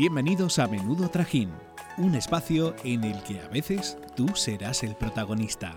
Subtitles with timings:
[0.00, 1.50] Bienvenidos a Menudo Trajín,
[1.98, 5.76] un espacio en el que a veces tú serás el protagonista.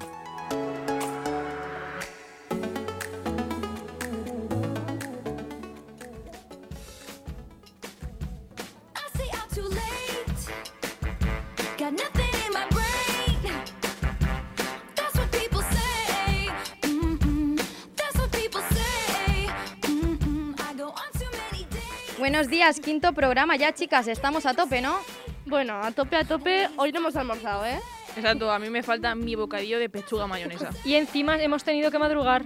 [22.64, 24.08] Días, quinto programa ya, chicas.
[24.08, 24.98] Estamos a tope, ¿no?
[25.46, 26.70] Bueno, a tope, a tope.
[26.78, 27.78] Hoy no hemos almorzado, ¿eh?
[28.16, 30.70] Exacto, a mí me falta mi bocadillo de pechuga mayonesa.
[30.86, 32.46] Y encima hemos tenido que madrugar.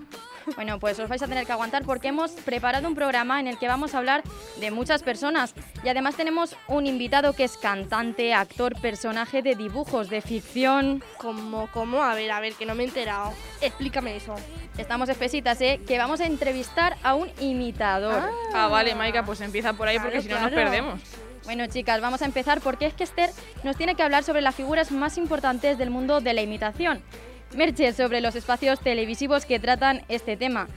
[0.55, 3.59] Bueno, pues os vais a tener que aguantar porque hemos preparado un programa en el
[3.59, 4.23] que vamos a hablar
[4.59, 5.53] de muchas personas
[5.83, 11.03] y además tenemos un invitado que es cantante, actor, personaje de dibujos, de ficción.
[11.17, 12.01] ¿Cómo, cómo?
[12.01, 13.33] A ver, a ver, que no me he enterado.
[13.61, 14.35] Explícame eso.
[14.77, 15.79] Estamos espesitas, ¿eh?
[15.87, 18.29] Que vamos a entrevistar a un imitador.
[18.53, 20.99] Ah, vale, Maika, pues empieza por ahí porque si no nos perdemos.
[21.45, 23.29] Bueno, chicas, vamos a empezar porque es que Esther
[23.63, 27.01] nos tiene que hablar sobre las figuras más importantes del mundo de la imitación.
[27.55, 30.67] Merche, sobre los espacios televisivos que tratan este tema.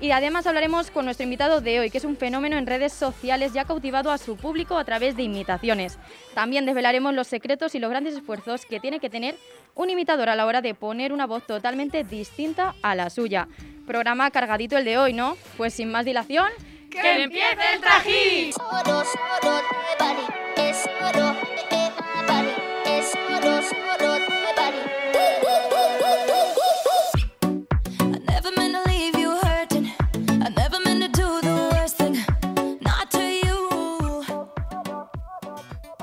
[0.00, 3.52] Y además hablaremos con nuestro invitado de hoy, que es un fenómeno en redes sociales
[3.54, 5.98] y ha cautivado a su público a través de imitaciones.
[6.34, 9.36] También desvelaremos los secretos y los grandes esfuerzos que tiene que tener
[9.74, 13.46] un imitador a la hora de poner una voz totalmente distinta a la suya.
[13.86, 15.36] Programa cargadito el de hoy, ¿no?
[15.58, 16.48] Pues sin más dilación,
[16.90, 18.52] ¡Que empiece el trajín!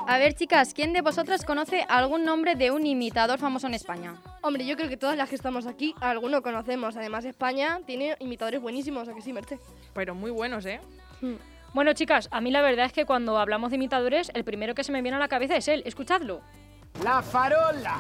[0.10, 4.16] A ver, chicas, ¿quién de vosotras conoce algún nombre de un imitador famoso en España?
[4.42, 6.96] Hombre, yo creo que todas las que estamos aquí, alguno conocemos.
[6.96, 9.60] Además, España tiene imitadores buenísimos, ¿a que sí, Merche?
[9.94, 10.80] Pero muy buenos, ¿eh?
[11.74, 14.86] Bueno, chicas, a mí la verdad es que cuando hablamos de imitadores, el primero que
[14.86, 15.84] se me viene a la cabeza es él.
[15.86, 16.40] Escuchadlo.
[17.04, 17.98] La farola,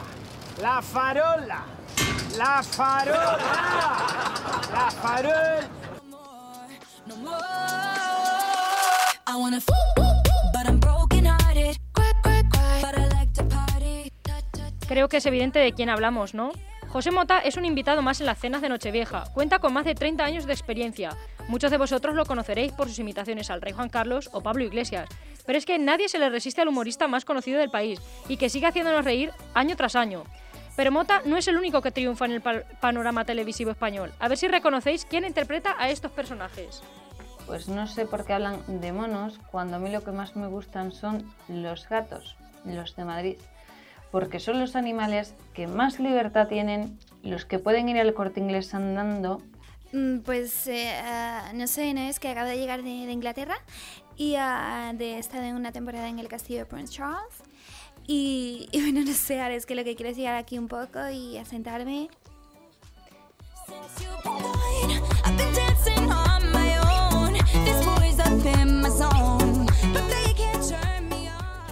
[0.61, 1.65] la farola,
[2.37, 3.37] la farola,
[4.71, 5.69] la farola.
[14.97, 16.49] Creo que es evidente de quién hablamos, ¿no?
[16.87, 19.25] José Mota es un invitado más en las cenas de Nochevieja.
[19.31, 21.11] Cuenta con más de 30 años de experiencia.
[21.49, 25.07] Muchos de vosotros lo conoceréis por sus imitaciones al rey Juan Carlos o Pablo Iglesias.
[25.45, 28.49] Pero es que nadie se le resiste al humorista más conocido del país y que
[28.49, 30.23] sigue haciéndonos reír año tras año.
[30.75, 34.11] Pero Mota no es el único que triunfa en el pa- panorama televisivo español.
[34.17, 36.81] A ver si reconocéis quién interpreta a estos personajes.
[37.45, 40.47] Pues no sé por qué hablan de monos cuando a mí lo que más me
[40.47, 42.35] gustan son los gatos,
[42.65, 43.37] los de Madrid.
[44.17, 48.73] Porque son los animales que más libertad tienen, los que pueden ir al corte inglés
[48.73, 49.43] andando.
[49.93, 53.59] Mm, Pues eh, ah, no sé, no es que acabo de llegar de, de Inglaterra
[54.15, 57.43] y ah, de he estado en una temporada en el castillo de Prince Charles.
[58.07, 60.67] Y, y bueno, no sé, ahora es que lo que quiero es llegar aquí un
[60.67, 62.09] poco y asentarme.
[68.77, 69.26] Since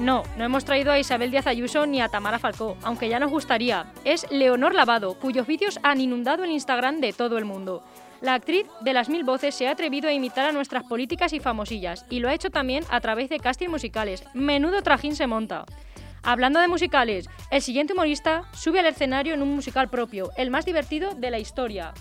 [0.05, 3.31] No, no hemos traído a Isabel Díaz Ayuso ni a Tamara Falcó, aunque ya nos
[3.31, 3.87] gustaría.
[4.03, 7.83] Es Leonor Lavado, cuyos vídeos han inundado el Instagram de todo el mundo.
[8.21, 11.39] La actriz de las mil voces se ha atrevido a imitar a nuestras políticas y
[11.39, 14.23] famosillas, y lo ha hecho también a través de casting musicales.
[14.35, 15.65] Menudo trajín se monta.
[16.21, 20.65] Hablando de musicales, el siguiente humorista sube al escenario en un musical propio, el más
[20.65, 21.95] divertido de la historia.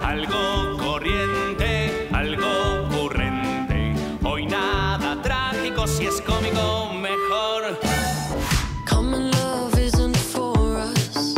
[0.00, 2.46] Algo corriente, algo
[2.86, 3.94] ocurrente.
[4.22, 4.77] Hoy nada
[5.68, 7.78] trágico, si es cómico, mejor.
[8.88, 11.34] Common love isn't for us.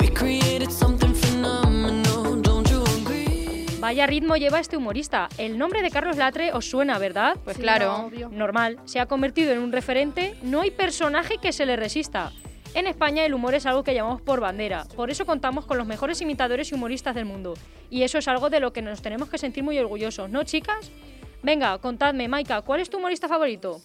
[0.00, 3.66] We created something phenomenal, don't you agree?
[3.80, 5.28] Vaya ritmo lleva este humorista.
[5.38, 7.36] El nombre de Carlos Latre os suena, ¿verdad?
[7.44, 8.06] Pues Sí, claro.
[8.06, 8.28] obvio.
[8.30, 12.32] Normal, se ha convertido en un referente, no hay personaje que se le resista.
[12.74, 15.88] En España el humor es algo que llamamos por bandera, por eso contamos con los
[15.88, 17.54] mejores imitadores y humoristas del mundo.
[17.90, 20.92] Y eso es algo de lo que nos tenemos que sentir muy orgullosos, ¿no, chicas?
[21.42, 23.80] Venga, contadme, Maika, ¿cuál es tu humorista favorito?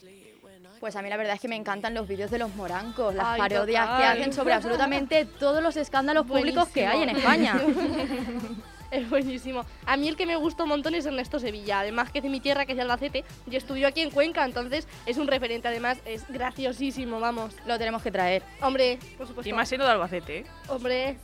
[0.80, 3.26] Pues a mí la verdad es que me encantan los vídeos de los morancos, las
[3.28, 7.60] Ay, parodias que hacen sobre absolutamente todos los escándalos públicos que hay en España.
[8.92, 9.66] Es buenísimo.
[9.86, 11.80] A mí el que me gusta un montón es Ernesto Sevilla.
[11.80, 14.46] Además que es de mi tierra, que es de Albacete, y estudió aquí en Cuenca,
[14.46, 15.68] entonces es un referente.
[15.68, 17.54] Además es graciosísimo, vamos.
[17.66, 18.44] Lo tenemos que traer.
[18.62, 19.50] Hombre, por supuesto.
[19.50, 20.46] Y más siendo de Albacete, ¿eh?
[20.70, 21.18] Hombre,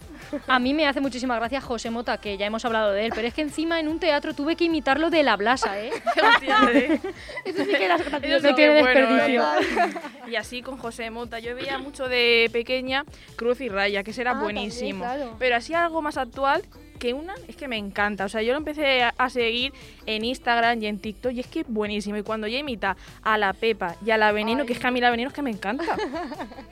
[0.48, 3.28] A mí me hace muchísima gracia José Mota, que ya hemos hablado de él, pero
[3.28, 5.92] es que encima en un teatro tuve que imitarlo de la blasa, ¿eh?
[7.46, 8.48] eso sí que era gracioso.
[8.50, 9.44] No tiene bueno, desperdicio.
[9.44, 9.94] ¿eh?
[10.32, 11.40] Y así con José Mota.
[11.40, 13.06] Yo veía mucho de pequeña
[13.36, 15.04] Cruz y Raya, que ese era Ah, también, buenísimo.
[15.04, 15.36] claro.
[15.40, 16.64] Pero así algo más actual,
[17.02, 18.26] que una es que me encanta.
[18.26, 19.74] O sea, yo lo empecé a, a seguir
[20.06, 22.16] en Instagram y en TikTok y es que es buenísimo.
[22.18, 24.92] Y cuando ya imita a la Pepa y a la Veneno, que es que a
[24.92, 25.84] mí la Veneno es que me encanta.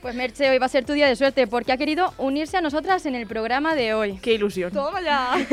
[0.01, 2.61] Pues Merche, hoy va a ser tu día de suerte porque ha querido unirse a
[2.61, 4.17] nosotras en el programa de hoy.
[4.21, 4.71] Qué ilusión.
[4.71, 5.33] ¡Toma ya!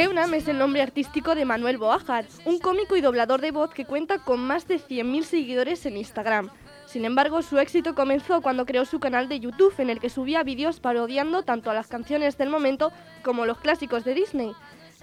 [0.00, 3.84] Keunam es el nombre artístico de Manuel Boajar, un cómico y doblador de voz que
[3.84, 6.48] cuenta con más de 100.000 seguidores en Instagram.
[6.86, 10.42] Sin embargo, su éxito comenzó cuando creó su canal de YouTube en el que subía
[10.42, 12.92] vídeos parodiando tanto a las canciones del momento
[13.22, 14.52] como los clásicos de Disney.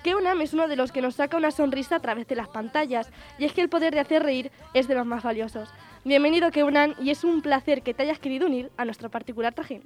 [0.02, 3.12] Keunam es uno de los que nos saca una sonrisa a través de las pantallas,
[3.38, 5.70] y es que el poder de hacer reír es de los más valiosos.
[6.06, 9.84] Bienvenido Keunam y es un placer que te hayas querido unir a nuestro particular trajín.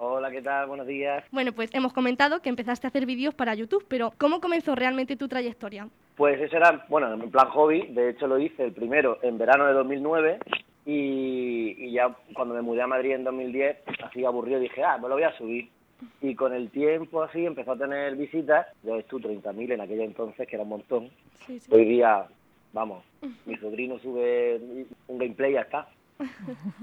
[0.00, 0.68] Hola, ¿qué tal?
[0.68, 1.24] Buenos días.
[1.32, 5.16] Bueno, pues hemos comentado que empezaste a hacer vídeos para YouTube, pero ¿cómo comenzó realmente
[5.16, 5.88] tu trayectoria?
[6.16, 9.66] Pues eso era, bueno, en plan hobby, de hecho lo hice el primero en verano
[9.66, 10.38] de 2009
[10.86, 15.08] y, y ya cuando me mudé a Madrid en 2010, así aburrido, dije, ah, me
[15.08, 15.68] lo voy a subir.
[16.22, 20.04] Y con el tiempo así empezó a tener visitas, ya ves tú, 30.000 en aquella
[20.04, 21.10] entonces, que era un montón.
[21.44, 21.74] Sí, sí.
[21.74, 22.24] Hoy día,
[22.72, 23.02] vamos,
[23.46, 24.60] mi sobrino sube
[25.08, 25.88] un gameplay y ya está.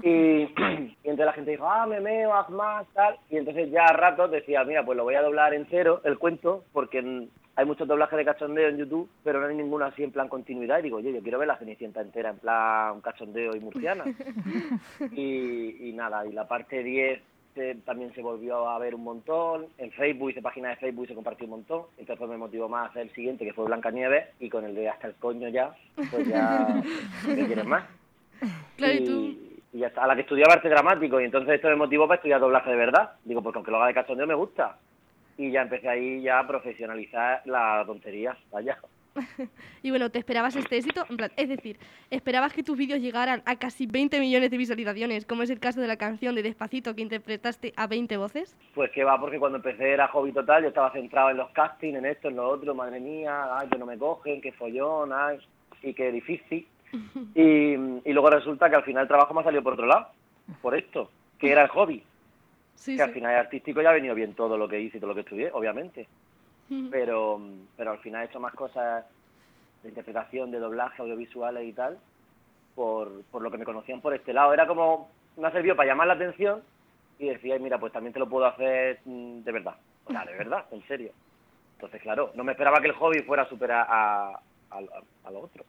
[0.02, 3.16] Y, y entonces la gente dijo, ah, me meo, haz más, tal.
[3.30, 6.64] Y entonces ya a ratos decía, mira, pues lo voy a doblar entero, el cuento,
[6.72, 10.12] porque en- hay muchos doblajes de cachondeo en YouTube, pero no hay ninguno así en
[10.12, 10.78] plan continuidad.
[10.78, 14.04] Y digo, oye, yo quiero ver la Cenicienta entera en plan cachondeo y murciana.
[15.12, 17.20] y, y nada, y la parte 10
[17.54, 19.66] se- también se volvió a ver un montón.
[19.78, 21.82] En Facebook, hice página de Facebook y se compartió un montón.
[21.96, 24.74] Entonces pues, me motivó más a hacer el siguiente, que fue Blancanieves, y con el
[24.74, 25.74] de hasta el coño ya,
[26.10, 26.82] pues ya,
[27.24, 27.84] ¿qué quieres más?
[28.76, 29.36] Claro, y y, tú.
[29.72, 29.84] y.
[29.84, 32.76] A la que estudiaba arte dramático y entonces esto me motivó para estudiar doblaje de
[32.76, 33.12] verdad.
[33.24, 34.78] Digo, pues aunque lo haga de cachondeo me gusta.
[35.36, 38.78] Y ya empecé ahí ya a profesionalizar la tontería, vaya.
[39.82, 41.04] Y bueno, ¿te esperabas este éxito?
[41.08, 41.78] En plan, es decir,
[42.10, 45.80] ¿esperabas que tus vídeos llegaran a casi 20 millones de visualizaciones, como es el caso
[45.80, 48.56] de la canción de Despacito que interpretaste a 20 voces?
[48.74, 51.98] Pues que va, porque cuando empecé era hobby total, yo estaba centrado en los castings,
[51.98, 55.38] en esto, en lo otro, madre mía, ay, que no me cogen, que follón, ay,
[55.82, 56.66] y qué difícil.
[57.34, 60.08] Y, y luego resulta que al final el trabajo me ha salido por otro lado,
[60.62, 62.02] por esto, que era el hobby.
[62.74, 65.00] Sí, que al final es artístico ya ha venido bien todo lo que hice y
[65.00, 66.06] todo lo que estudié, obviamente.
[66.90, 67.38] pero,
[67.76, 69.04] pero al final he hecho más cosas
[69.82, 71.98] de interpretación, de doblaje, audiovisuales y tal,
[72.74, 74.52] por, por lo que me conocían por este lado.
[74.54, 76.62] Era como, me ha servido para llamar la atención
[77.18, 79.76] y decía, mira, pues también te lo puedo hacer mm, de verdad.
[80.06, 81.10] O sea, de verdad, en serio.
[81.74, 84.34] Entonces, claro, no me esperaba que el hobby fuera a superar a, a,
[84.70, 84.78] a-
[85.24, 85.64] a lo otro.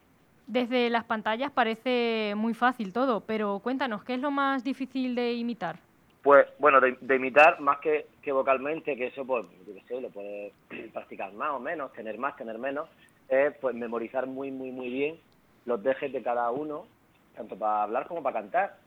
[0.47, 5.33] Desde las pantallas parece muy fácil todo, pero cuéntanos, ¿qué es lo más difícil de
[5.33, 5.77] imitar?
[6.23, 9.99] Pues, bueno, de, de imitar más que, que vocalmente, que eso, pues, yo qué sé,
[9.99, 10.53] lo puedes
[10.93, 12.87] practicar más o menos, tener más, tener menos,
[13.27, 15.19] es, pues, memorizar muy, muy, muy bien
[15.65, 16.87] los dejes de cada uno,
[17.35, 18.77] tanto para hablar como para cantar.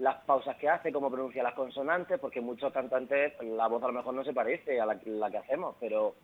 [0.00, 3.92] Las pausas que hace, cómo pronuncia las consonantes, porque muchos cantantes, la voz a lo
[3.92, 6.14] mejor no se parece a la, la que hacemos, pero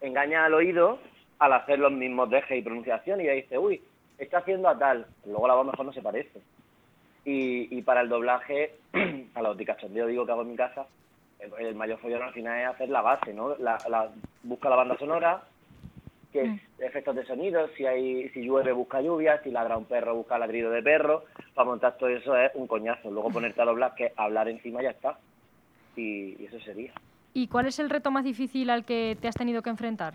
[0.00, 0.98] engaña al oído
[1.44, 3.80] al hacer los mismos dejes y pronunciación y ya dice, uy,
[4.18, 5.06] está haciendo a tal.
[5.26, 6.40] Luego la voz mejor no se parece.
[7.24, 8.74] Y, y para el doblaje,
[9.34, 10.86] a los de cachondeo digo que hago en mi casa,
[11.38, 13.56] el, el mayor follón al final es hacer la base, ¿no?
[13.56, 14.10] La, la-
[14.42, 15.42] busca la banda sonora,
[16.32, 20.14] que es efectos de sonido, si hay si llueve busca lluvia, si ladra un perro
[20.16, 23.10] busca ladrido de perro, para montar todo eso es un coñazo.
[23.10, 25.16] Luego ponerte a doblar, que hablar encima ya está.
[25.96, 26.92] Y, y eso sería.
[27.32, 30.14] ¿Y cuál es el reto más difícil al que te has tenido que enfrentar?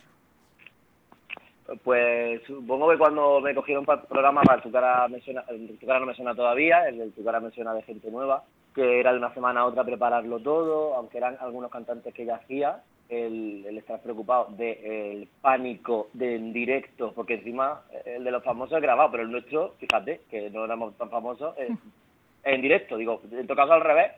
[1.84, 5.78] Pues supongo que cuando me cogieron para el programa, para Tu cara, me suena, el
[5.78, 8.44] Tu cara no me suena todavía, el del Tu cara me suena de gente nueva,
[8.74, 12.36] que era de una semana a otra prepararlo todo, aunque eran algunos cantantes que ya
[12.36, 18.32] hacía, el, el estar preocupado del pánico de en directo, porque encima eh, el de
[18.32, 21.70] los famosos es grabado, pero el nuestro, fíjate, que no éramos tan famosos, es,
[22.44, 24.12] es en directo, digo, en todo caso al revés,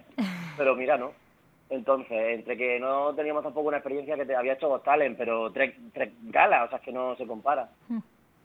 [0.58, 1.14] pero mira, no.
[1.72, 5.50] Entonces, entre que no teníamos tampoco una experiencia que te había hecho Got Talent, pero
[5.52, 7.70] tres, tres galas, o sea, es que no se compara.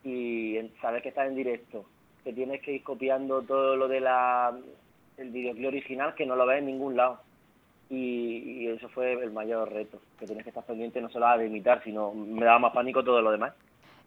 [0.04, 1.84] Y en- sabes que estás en directo,
[2.22, 4.56] que tienes que ir copiando todo lo de la
[5.18, 7.18] el videoclip original que no lo ves en ningún lado.
[7.90, 11.46] Y, y eso fue el mayor reto, que tienes que estar pendiente no solo de
[11.46, 13.54] imitar, sino me daba más pánico todo lo demás.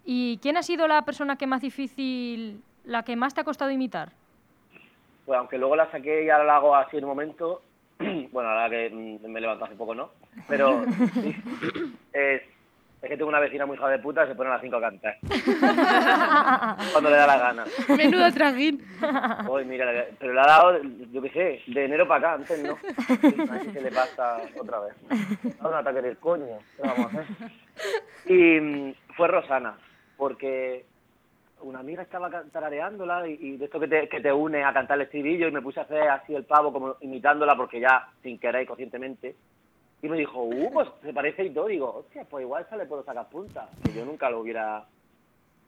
[0.06, 3.70] ¿Y quién ha sido la persona que más difícil, la que más te ha costado
[3.72, 4.12] imitar?
[5.26, 7.62] Pues aunque luego la saqué y ahora la hago así en un momento,
[8.32, 10.12] bueno, ahora que mm, me levanto hace poco, ¿no?
[10.48, 10.84] Pero
[11.14, 11.36] sí,
[12.14, 12.42] es
[13.02, 14.82] Es que tengo una vecina muy hija de puta se pone a las 5 a
[14.82, 15.18] cantar.
[16.92, 17.66] Cuando le da la gana.
[17.96, 18.84] Menudo trajín.
[19.48, 20.82] Uy, mira, pero le ha dado,
[21.12, 22.74] yo qué sé, de enero para acá, antes no.
[22.74, 24.94] A ver si se le pasa otra vez.
[25.60, 26.60] Ha dado un ataque del coño.
[26.76, 27.26] ¿Qué vamos a hacer?
[28.26, 29.78] Y mm, fue Rosana,
[30.18, 30.86] porque
[31.62, 34.98] una amiga estaba tarareándola y, y de esto que te, que te une a cantar
[34.98, 38.40] el estribillo y me puse a hacer así el pavo como imitándola porque ya sin
[38.40, 39.36] querer conscientemente
[40.02, 41.68] y me dijo, uh, pues se parece y todo.
[41.68, 43.68] Digo, hostia, pues igual esa le puedo sacar punta.
[43.84, 44.86] Que yo nunca lo hubiera,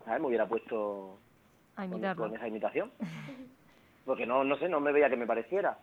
[0.06, 0.22] ¿sabes?
[0.22, 1.18] Me hubiera puesto
[1.76, 2.24] A con, imitarlo.
[2.24, 2.92] con esa imitación.
[4.06, 5.78] Porque no, no sé, no me veía que me pareciera.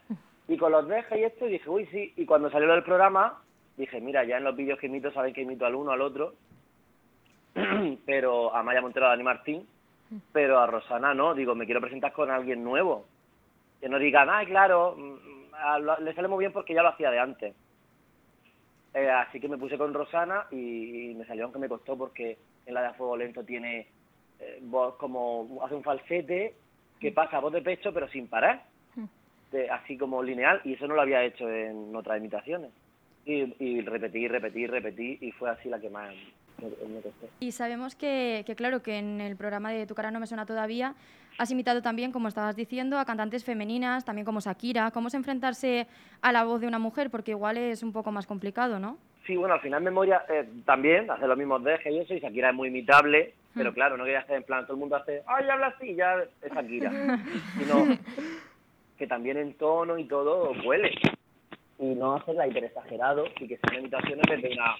[0.49, 2.13] Y con los dejes y esto dije, uy, sí.
[2.17, 3.43] Y cuando salió del programa,
[3.77, 6.33] dije, mira, ya en los vídeos que imito saben que imito al uno, al otro.
[8.07, 9.67] pero a Maya Montero, a Dani Martín.
[10.33, 11.35] Pero a Rosana no.
[11.35, 13.07] Digo, me quiero presentar con alguien nuevo.
[13.81, 17.19] Que no digan, ay, claro, mm, le sale muy bien porque ya lo hacía de
[17.19, 17.55] antes.
[18.95, 22.75] Eh, así que me puse con Rosana y, me salió aunque me costó porque en
[22.75, 23.87] la de A Fuego Lento tiene
[24.41, 26.55] eh, voz como hace un falsete
[26.99, 28.65] que pasa voz de pecho pero sin parar,
[29.53, 32.71] de- así como lineal y eso no lo había hecho en otras imitaciones.
[33.25, 36.15] Y, y repetí, repetí, repetí y fue así la que más.
[37.41, 40.47] Y sabemos que, que, claro, que en el programa de Tu cara no me suena
[40.47, 40.95] todavía
[41.39, 44.91] has imitado también, como estabas diciendo, a cantantes femeninas, también como Shakira.
[44.91, 45.87] ¿Cómo es enfrentarse
[46.21, 47.11] a la voz de una mujer?
[47.11, 48.99] Porque igual es un poco más complicado, ¿no?
[49.25, 52.51] Sí, bueno, al final Memoria eh, también hace los mismos dejes y eso, y Shakira
[52.51, 55.49] es muy imitable, pero claro, no quería hacer en plan, todo el mundo hace, ay,
[55.49, 56.91] habla así, ya es Shakira.
[57.59, 57.99] Sino
[58.97, 60.91] que también en tono y todo huele.
[61.79, 64.75] Y no hacerla hiper exagerado y que sean imitaciones desde una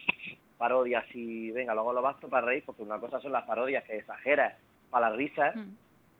[0.59, 3.97] parodia así, venga, luego lo basto para reír, porque una cosa son las parodias que
[3.97, 4.55] exageras
[4.91, 5.55] para las risas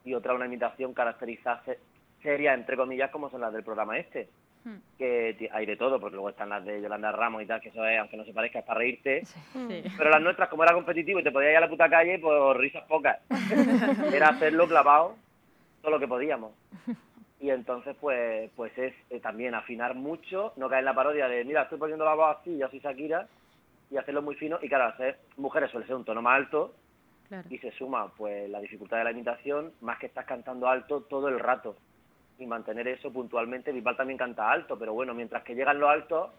[0.05, 1.79] y otra una imitación caracterizada se-
[2.23, 4.29] seria, entre comillas, como son las del programa este
[4.99, 7.69] que ti- hay de todo, porque luego están las de Yolanda Ramos y tal, que
[7.71, 9.23] eso es, aunque no se parezca, es para reírte.
[9.97, 12.57] Pero las nuestras, como era competitivo y te podías ir a la puta calle, pues
[12.57, 13.19] risas pocas.
[14.13, 15.15] era hacerlo clavado
[15.83, 16.53] todo lo que podíamos.
[17.41, 21.45] Y entonces, pues pues es eh, también afinar mucho, no caer en la parodia de,
[21.45, 23.27] mira, estoy poniendo la voz así, yo soy Shakira,
[23.91, 24.59] y hacerlo muy fino.
[24.63, 26.75] Y claro, hacer mujeres suele ser un tono más alto,
[27.51, 31.29] y se suma pues la dificultad de la imitación, más que estás cantando alto todo
[31.29, 31.77] el rato.
[32.39, 36.31] Y mantener eso puntualmente, Bisbal también canta alto, pero bueno, mientras que llegan los altos,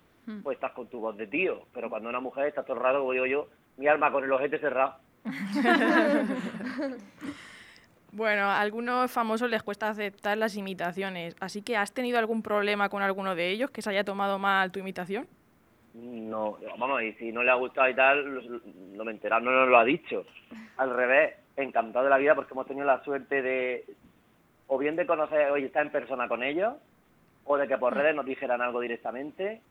[0.44, 1.66] pues estás con tu voz de tío.
[1.74, 4.32] Pero cuando una mujer está todo el rato, como digo yo, mi alma con el
[4.32, 4.96] ojete cerrado.
[8.12, 12.90] Bueno, a algunos famosos les cuesta aceptar las imitaciones, así que ¿has tenido algún problema
[12.90, 15.28] con alguno de ellos que se haya tomado mal tu imitación?
[16.02, 18.24] No, vamos, y si no le ha gustado y tal,
[18.96, 20.26] lo me he no nos lo ha dicho.
[20.78, 23.86] Al revés, encantado de la vida porque hemos tenido la suerte de,
[24.68, 26.76] o bien de conocer, oye, estar en persona con ellos,
[27.44, 29.62] o de que por redes nos dijeran algo directamente,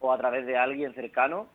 [0.00, 1.48] o a través de alguien cercano,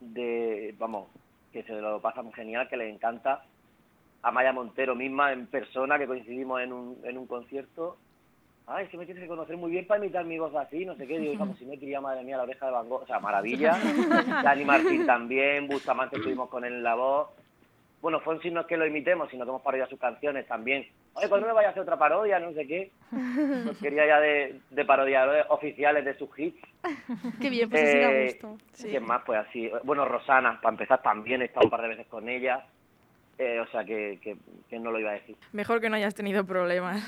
[0.00, 1.08] de, vamos,
[1.52, 3.44] que se lo pasan genial, que les encanta.
[4.22, 7.96] A Maya Montero misma en persona, que coincidimos en un, en un concierto.
[8.68, 10.96] Ay, es que me tienes que conocer muy bien para imitar mi voz así, no
[10.96, 11.18] sé qué.
[11.18, 13.02] Digo, como si me quería, madre mía, la oreja de Van Gogh.
[13.02, 13.78] O sea, maravilla.
[14.42, 17.28] Dani Martín también, Bustamante estuvimos con él en la voz.
[18.02, 20.86] Bueno, fue un signo que lo imitemos, sino que hemos parodiado sus canciones también.
[21.14, 22.38] Oye, ¿cuándo me vaya a hacer otra parodia?
[22.38, 22.90] No sé qué.
[23.64, 26.60] Pues quería ya de, de parodiadores oficiales de sus hits.
[27.40, 28.58] Qué bien, pues así da Eh, gusto.
[28.82, 29.22] ¿Quién más?
[29.24, 29.70] Pues así.
[29.82, 32.66] Bueno, Rosana, para empezar, también he estado un par de veces con ella.
[33.38, 34.36] Eh, o sea, que, que,
[34.70, 35.36] que no lo iba a decir.
[35.52, 37.02] Mejor que no hayas tenido problemas.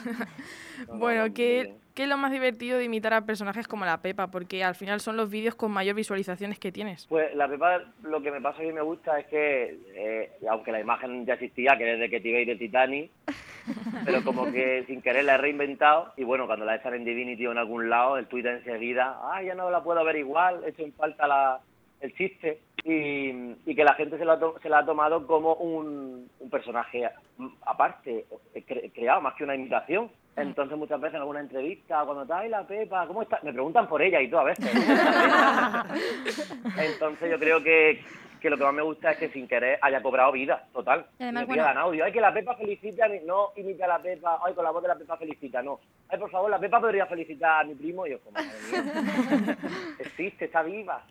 [0.95, 4.31] bueno, ¿qué, ¿qué es lo más divertido de imitar a personajes como la Pepa?
[4.31, 7.07] Porque al final son los vídeos con mayor visualizaciones que tienes.
[7.07, 10.81] Pues la Pepa, lo que me pasa y me gusta es que, eh, aunque la
[10.81, 13.11] imagen ya existía, que es de Katy Bay de Titanic,
[14.05, 17.47] pero como que sin querer la he reinventado y bueno, cuando la echan en Divinity
[17.47, 20.71] o en algún lado, el Twitter enseguida, ah, ya no la puedo ver igual, he
[20.71, 21.61] hecho en falta la,
[22.01, 23.31] el chiste y,
[23.67, 26.51] y que la gente se, lo ha to- se la ha tomado como un, un
[26.51, 28.25] personaje mm, aparte,
[28.55, 30.11] eh, cre- creado más que una imitación.
[30.37, 33.41] Entonces muchas veces en alguna entrevista, cuando está ahí la Pepa, ¿cómo está?
[33.43, 34.65] Me preguntan por ella y todo a veces.
[36.79, 38.01] Entonces yo creo que,
[38.41, 41.07] que lo que más me gusta es que sin querer haya cobrado vida, total.
[41.19, 41.63] Además, me bueno-
[42.05, 44.71] ay que la Pepa felicita, a mi- no imita a la Pepa, ay con la
[44.71, 45.81] voz de la Pepa felicita, no.
[46.09, 49.59] Ay por favor, la Pepa podría felicitar a mi primo y yo como, madre mía,
[49.99, 51.03] existe, está viva.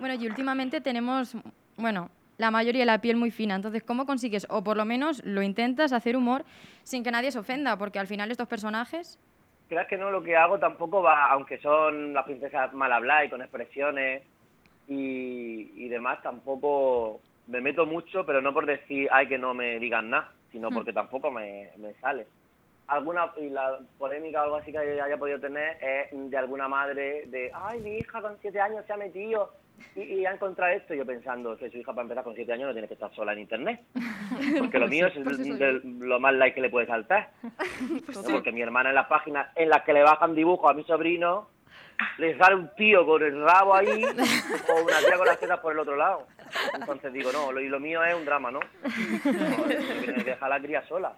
[0.00, 1.36] Bueno, y últimamente tenemos,
[1.76, 3.54] bueno, la mayoría de la piel muy fina.
[3.54, 6.44] Entonces, ¿cómo consigues, o por lo menos lo intentas, hacer humor
[6.82, 7.76] sin que nadie se ofenda?
[7.76, 9.18] Porque al final estos personajes...
[9.68, 13.30] creas que no, lo que hago tampoco va, aunque son las princesas mal habladas y
[13.30, 14.22] con expresiones
[14.88, 19.78] y, y demás, tampoco me meto mucho, pero no por decir, ay, que no me
[19.78, 20.74] digan nada, sino Hmm.
[20.74, 22.26] porque tampoco me, me sale.
[22.88, 27.24] Alguna, y la polémica o algo así que haya podido tener es de alguna madre
[27.26, 29.52] de, ay, mi hija con siete años se ha metido
[29.96, 32.68] y, y ha encontrado esto, yo pensando que su hija para empezar con siete años
[32.68, 33.80] no tiene que estar sola en internet.
[34.58, 37.30] Porque lo mío es soy de- lo más like que le puede saltar.
[37.42, 38.22] ¿no?
[38.30, 41.48] Porque mi hermana en las páginas en las que le bajan dibujos a mi sobrino,
[42.18, 44.02] le sale un tío con el rabo ahí
[44.68, 46.26] o una tía con las tetas por el otro lado.
[46.74, 48.60] Entonces digo, no, lo, y lo mío es un drama, ¿no?
[48.60, 51.12] No, de- Deja a la cría sola.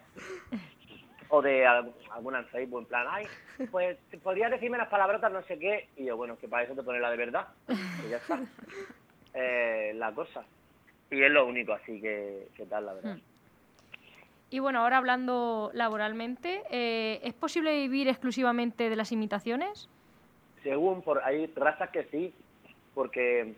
[1.35, 3.27] O de al- alguna en Facebook, en plan, ay,
[3.73, 5.89] pues podrías decirme las palabrotas, no sé qué.
[5.97, 7.49] Y yo, bueno, que para eso te pones la de verdad.
[8.07, 8.39] Y ya está.
[9.37, 10.45] Eh, la cosa.
[11.11, 13.17] Y es lo único, así que, que tal, la verdad.
[14.49, 19.89] Y bueno, ahora hablando laboralmente, eh, ¿es posible vivir exclusivamente de las imitaciones?
[20.63, 22.33] Según, por hay razas que sí,
[22.95, 23.55] porque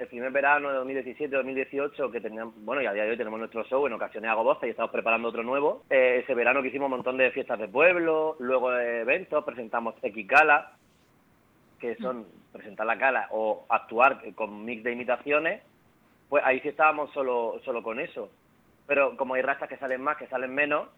[0.00, 3.64] el primer verano de 2017-2018, que teníamos, bueno, y a día de hoy tenemos nuestro
[3.64, 5.84] show, en ocasiones hago voces y estamos preparando otro nuevo.
[5.90, 9.94] Eh, ese verano que hicimos un montón de fiestas de pueblo, luego de eventos, presentamos
[10.02, 10.72] X Gala,
[11.78, 15.62] que son presentar la gala o actuar con mix de imitaciones,
[16.28, 18.30] pues ahí sí estábamos solo, solo con eso.
[18.86, 20.88] Pero como hay razas que salen más, que salen menos,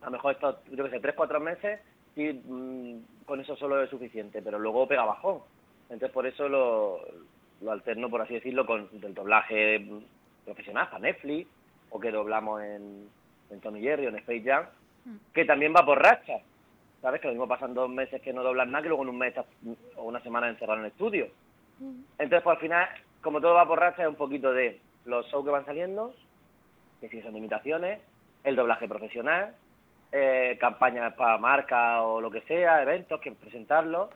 [0.00, 1.80] a lo mejor estos, yo que sé, tres, cuatro meses,
[2.14, 5.40] sí, mm, con eso solo es suficiente, pero luego pega bajón.
[5.88, 7.00] Entonces por eso lo,
[7.60, 9.98] lo alterno, por así decirlo, con del doblaje mm,
[10.44, 11.48] profesional para Netflix,
[11.90, 13.08] o que doblamos en,
[13.50, 14.66] en Tommy Jerry o en Space Jam,
[15.32, 16.42] que también va por rachas.
[17.00, 17.20] ¿Sabes?
[17.20, 19.34] Que lo mismo pasan dos meses que no doblan nada, que luego en un mes
[19.62, 21.28] mm, o una semana encerrado en el estudio.
[22.18, 22.88] Entonces, pues al final,
[23.20, 26.14] como todo va por racha, es un poquito de los shows que van saliendo,
[27.00, 28.00] que si son imitaciones,
[28.44, 29.54] el doblaje profesional,
[30.12, 34.10] eh, campañas para marca o lo que sea, eventos, que presentarlos,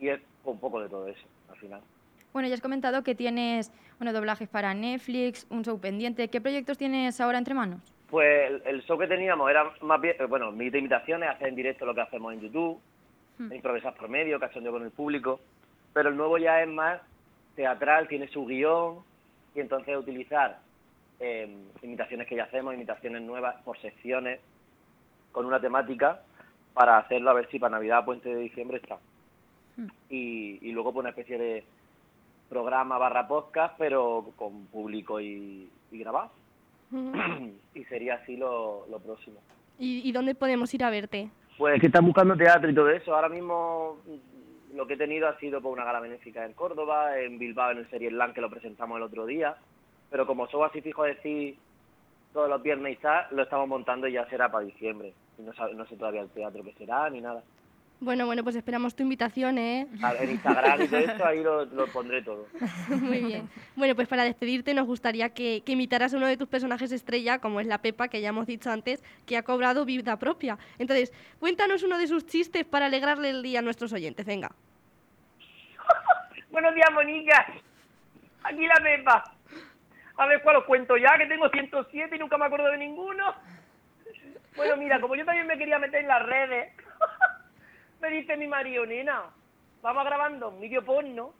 [0.00, 1.80] y es un poco de todo eso, al final.
[2.34, 6.26] Bueno, ya has comentado que tienes bueno, doblajes para Netflix, un show pendiente.
[6.26, 7.80] ¿Qué proyectos tienes ahora entre manos?
[8.10, 11.46] Pues el, el show que teníamos era más bien, eh, bueno, mis de imitaciones, hacer
[11.46, 12.80] en directo lo que hacemos en YouTube,
[13.38, 15.38] improvisar por medio, cachondeo con el público,
[15.92, 17.00] pero el nuevo ya es más
[17.54, 18.98] teatral, tiene su guion,
[19.54, 20.58] y entonces utilizar
[21.20, 24.40] eh, imitaciones que ya hacemos, imitaciones nuevas por secciones,
[25.30, 26.20] con una temática,
[26.72, 28.98] para hacerlo a ver si para Navidad, Puente de Diciembre está.
[30.10, 31.64] Y, y luego pues una especie de
[32.54, 36.30] programa barra podcast, pero con público y, y grabado.
[37.74, 39.40] y sería así lo, lo próximo.
[39.78, 41.30] ¿Y, y dónde podemos ir a verte?
[41.58, 43.12] Pues que están buscando teatro y todo eso.
[43.14, 47.18] Ahora mismo mm, lo que he tenido ha sido por una gala benéfica en Córdoba,
[47.18, 49.56] en Bilbao en el Serie Land que lo presentamos el otro día.
[50.10, 51.56] Pero como soy así fijo a decir
[52.32, 55.12] todos los viernes y tal, lo estamos montando y ya será para diciembre.
[55.38, 57.42] Y no, sabe- no sé todavía el teatro que será ni nada.
[58.04, 59.86] Bueno, bueno, pues esperamos tu invitación, ¿eh?
[60.02, 62.46] A- En Instagram y todo eso ahí lo, lo pondré todo.
[62.88, 63.48] Muy bien.
[63.76, 67.38] Bueno, pues para despedirte nos gustaría que, que imitaras a uno de tus personajes estrella,
[67.38, 70.58] como es la Pepa, que ya hemos dicho antes, que ha cobrado vida propia.
[70.78, 74.26] Entonces, cuéntanos uno de sus chistes para alegrarle el día a nuestros oyentes.
[74.26, 74.50] Venga.
[76.50, 77.46] Buenos días, monicas.
[78.42, 79.24] Aquí la Pepa.
[80.16, 83.34] A ver cuál os cuento ya, que tengo 107 y nunca me acuerdo de ninguno.
[84.56, 86.72] Bueno, mira, como yo también me quería meter en las redes,
[88.00, 89.24] me dice mi marido, nena,
[89.82, 91.32] vamos grabando un vídeo porno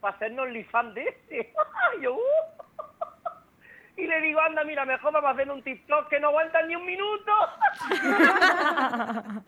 [0.00, 1.52] para hacernos lifan de este.
[1.98, 2.20] Y yo, "Uh".
[3.96, 6.74] Y le digo, anda, mira, mejor vamos a hacer un TikTok que no aguanta ni
[6.74, 7.32] un minuto.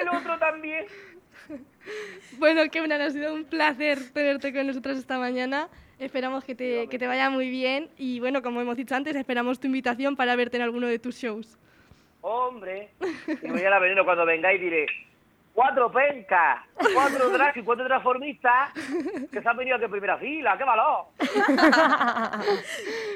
[0.00, 0.86] El otro también.
[2.38, 5.68] Bueno, Kemran, ha sido un placer tenerte con nosotros esta mañana.
[5.98, 9.58] Esperamos que te, que te vaya muy bien y bueno, como hemos dicho antes, esperamos
[9.58, 11.58] tu invitación para verte en alguno de tus shows.
[12.20, 12.90] Hombre,
[13.42, 14.86] y voy a la veneno cuando vengáis diré,
[15.58, 16.60] cuatro pencas,
[16.94, 18.72] cuatro drag y cuatro transformistas
[19.32, 21.06] que se han venido aquí en primera fila, ¡qué valor!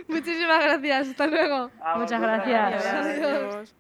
[0.09, 1.70] Muchísimas gracias, hasta luego.
[1.98, 2.85] Muchas gracias.
[2.85, 3.76] Adiós.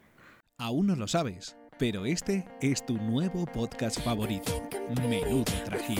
[0.58, 4.52] Aún no lo sabes, pero este es tu nuevo podcast favorito,
[5.08, 5.98] Menudo Trajín.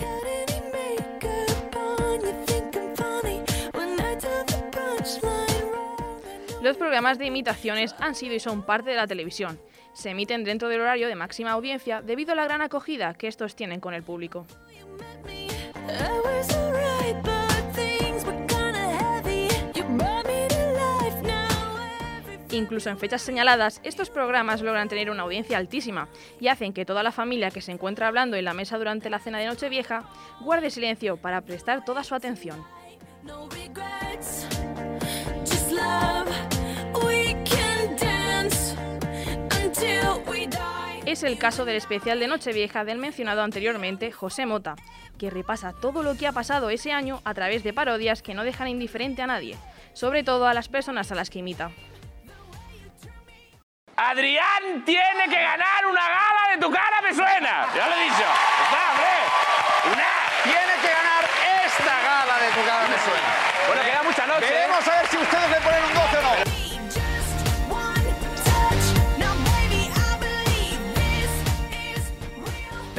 [6.61, 9.59] Los programas de imitaciones han sido y son parte de la televisión.
[9.93, 13.55] Se emiten dentro del horario de máxima audiencia debido a la gran acogida que estos
[13.55, 14.45] tienen con el público.
[22.53, 26.07] Incluso en fechas señaladas, estos programas logran tener una audiencia altísima
[26.39, 29.19] y hacen que toda la familia que se encuentra hablando en la mesa durante la
[29.19, 30.03] cena de Nochevieja
[30.39, 32.63] guarde silencio para prestar toda su atención.
[41.05, 44.75] Es el caso del especial de Nochevieja del mencionado anteriormente, José Mota,
[45.19, 48.45] que repasa todo lo que ha pasado ese año a través de parodias que no
[48.45, 49.57] dejan indiferente a nadie,
[49.91, 51.71] sobre todo a las personas a las que imita.
[53.97, 57.67] Adrián tiene que ganar una gala de tu cara, me suena.
[57.75, 58.27] Ya lo he dicho.
[58.63, 59.13] Está, hombre.
[59.91, 60.23] Una.
[60.43, 61.23] Tiene que ganar
[61.65, 63.29] esta gala de tu cara, me suena.
[63.67, 64.49] Bueno, queda mucha noche.
[64.49, 64.89] Veremos ¿eh?
[64.89, 66.02] a ver si ustedes le ponen un gol.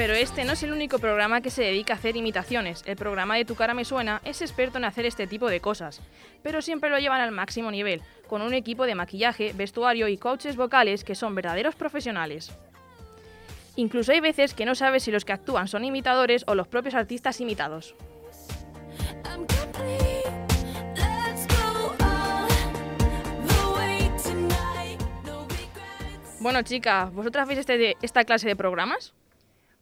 [0.05, 2.83] Pero este no es el único programa que se dedica a hacer imitaciones.
[2.85, 6.03] El programa de Tu cara me suena es experto en hacer este tipo de cosas.
[6.43, 10.57] Pero siempre lo llevan al máximo nivel, con un equipo de maquillaje, vestuario y coaches
[10.57, 12.53] vocales que son verdaderos profesionales.
[13.77, 16.95] Incluso hay veces que no sabes si los que actúan son imitadores o los propios
[16.95, 17.95] artistas imitados.
[26.41, 29.15] Bueno, chicas, ¿vosotras veis este- esta clase de programas?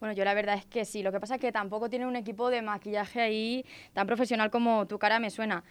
[0.03, 1.01] Bueno, yo la verdad es que sí.
[1.01, 4.85] Lo que pasa es que tampoco tiene un equipo de maquillaje ahí tan profesional como
[4.85, 5.63] tu cara me suena.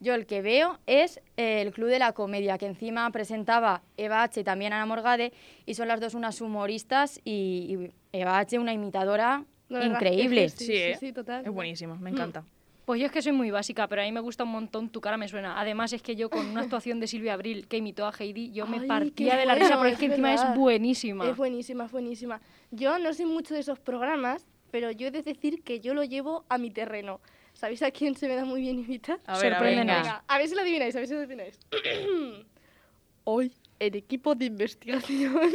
[0.00, 4.24] Yo el que veo es eh, el Club de la Comedia, que encima presentaba Eva
[4.24, 4.40] H.
[4.40, 5.32] y también Ana Morgade,
[5.66, 7.78] y son las dos unas humoristas y,
[8.12, 8.58] y Eva H.
[8.58, 10.42] una imitadora increíble.
[10.46, 11.46] es que sí, sí, sí, total.
[11.46, 12.14] Es buenísimo, me Mm.
[12.14, 12.44] encanta.
[12.86, 15.00] Pues yo es que soy muy básica, pero a mí me gusta un montón Tu
[15.00, 15.60] cara me suena.
[15.60, 18.66] Además es que yo con una actuación de Silvia Abril que imitó a Heidi, yo
[18.68, 20.52] me Ay, partía de la risa bueno, porque es que encima verdad.
[20.52, 21.28] es buenísima.
[21.28, 22.40] Es buenísima, es buenísima.
[22.70, 26.04] Yo no sé mucho de esos programas, pero yo he de decir que yo lo
[26.04, 27.20] llevo a mi terreno.
[27.54, 29.18] ¿Sabéis a quién se me da muy bien imitar?
[29.26, 30.02] A ver, a ver, Sorpréndenos.
[30.02, 31.58] Venga, a ver si lo adivináis, a ver si lo adivináis.
[33.24, 35.34] Hoy, el equipo de investigación.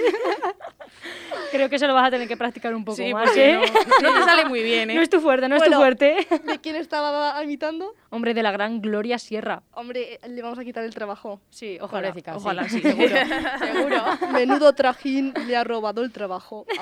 [1.51, 3.59] Creo que eso lo vas a tener que practicar un poco Sí, más, ¿eh?
[4.01, 4.95] no, no te sale muy bien, ¿eh?
[4.95, 6.27] No es tu fuerte, no es tu fuerte.
[6.45, 7.93] ¿De quién estaba imitando?
[8.09, 9.63] Hombre, de la gran Gloria Sierra.
[9.73, 11.41] Hombre, le vamos a quitar el trabajo.
[11.49, 12.09] Sí, ojalá.
[12.09, 12.35] Pobrecita.
[12.37, 12.81] Ojalá, sí.
[12.81, 13.15] Seguro,
[13.59, 14.03] seguro.
[14.31, 16.65] Menudo trajín le ha robado el trabajo.
[16.77, 16.81] a.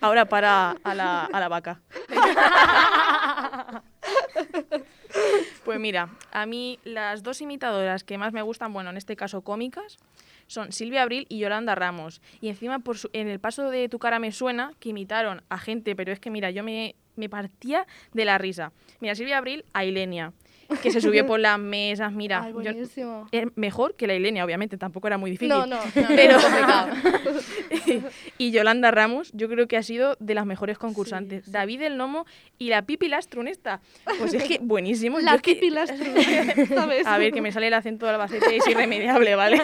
[0.00, 1.80] Ahora para a la, a la vaca.
[5.64, 9.42] Pues mira, a mí las dos imitadoras que más me gustan, bueno, en este caso
[9.42, 9.98] cómicas,
[10.50, 12.20] son Silvia Abril y Yolanda Ramos.
[12.40, 15.58] Y encima, por su- en el paso de Tu cara me suena, que imitaron a
[15.58, 18.72] gente, pero es que mira, yo me, me partía de la risa.
[18.98, 20.32] Mira, Silvia Abril a Ilenia,
[20.82, 22.42] que se subió por las mesas, mira.
[22.44, 25.48] Ay, yo- eh, mejor que la Ilenia, obviamente, tampoco era muy difícil.
[25.50, 26.36] No, no, no, pero
[28.38, 31.50] y Yolanda Ramos, yo creo que ha sido de las mejores concursantes.
[31.50, 32.26] David el Nomo
[32.58, 33.80] y la Pipi Lastrunesta.
[34.18, 35.18] Pues es que buenísimo.
[35.20, 35.70] La que- Pipi
[36.68, 37.06] ¿sabes?
[37.06, 39.60] A ver, que me sale el acento de Albacete, es irremediable, ¿vale?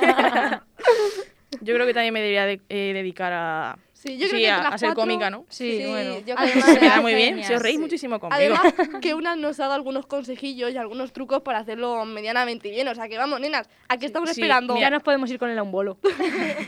[1.67, 4.57] Yo creo que también me debería de- eh, dedicar a, Sí, yo creo que a,
[4.57, 5.47] entre las a ser cuatro- cómica, ¿no?
[5.49, 6.19] Sí, bueno.
[6.19, 7.81] yo creo Además, que Se me da muy bien, si os reís sí.
[7.81, 8.37] muchísimo conmigo.
[8.37, 8.63] Además,
[9.03, 12.87] que una nos haga algunos consejillos y algunos trucos para hacerlo medianamente bien.
[12.89, 14.79] O sea, que vamos, nenas, ¿a qué estamos sí, esperando?
[14.79, 15.97] Ya nos podemos ir con él a un bolo.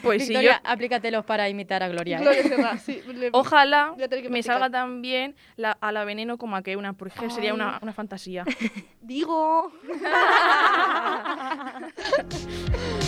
[0.03, 2.19] pues sí, yo, Victoria, aplícatelos para imitar a Gloria.
[2.19, 2.23] ¿eh?
[2.23, 3.95] Gloria Serra, sí, le- ojalá
[4.31, 7.79] me salga tan bien la- a la veneno como a que una, porque sería una,
[7.83, 8.45] una fantasía.
[9.01, 9.71] Digo.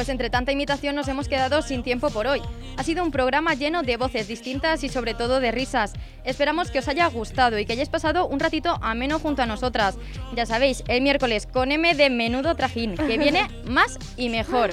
[0.00, 2.40] Pues entre tanta imitación nos hemos quedado sin tiempo por hoy.
[2.78, 5.92] Ha sido un programa lleno de voces distintas y sobre todo de risas.
[6.24, 9.98] Esperamos que os haya gustado y que hayáis pasado un ratito ameno junto a nosotras.
[10.34, 14.70] Ya sabéis, el miércoles con M de Menudo Trajín, que viene más y mejor.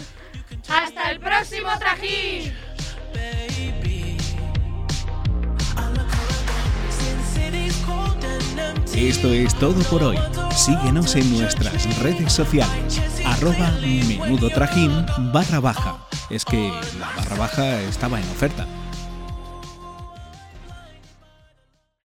[0.70, 2.54] ¡Hasta el próximo trajín!
[8.96, 10.18] Esto es todo por hoy.
[10.56, 13.02] Síguenos en nuestras redes sociales.
[13.26, 15.98] Arroba menudo trajín barra baja.
[16.30, 18.66] Es que la barra baja estaba en oferta.